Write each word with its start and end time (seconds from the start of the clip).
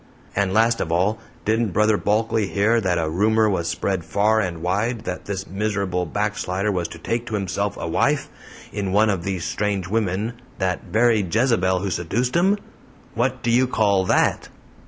And 0.35 0.51
last 0.51 0.81
of 0.81 0.91
all, 0.91 1.19
didn't 1.45 1.73
Brother 1.73 1.95
Bulkley 1.95 2.47
hear 2.47 2.81
that 2.81 2.97
a 2.97 3.07
rumor 3.07 3.47
was 3.47 3.67
spread 3.69 4.03
far 4.03 4.39
and 4.39 4.63
wide 4.63 5.01
that 5.01 5.25
this 5.25 5.45
miserable 5.45 6.07
backslider 6.07 6.71
was 6.71 6.87
to 6.87 6.97
take 6.97 7.27
to 7.27 7.35
himself 7.35 7.77
a 7.77 7.87
wife 7.87 8.27
in 8.71 8.93
one 8.93 9.11
of 9.11 9.23
these 9.23 9.45
strange 9.45 9.87
women 9.87 10.41
that 10.57 10.85
very 10.85 11.21
Jezebel 11.21 11.81
who 11.81 11.91
seduced 11.91 12.35
him? 12.35 12.57
What 13.13 13.43
do 13.43 13.51
you 13.51 13.67
call 13.67 14.03
that?" 14.05 14.49